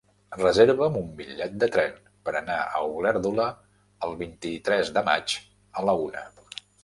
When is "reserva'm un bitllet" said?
0.37-1.51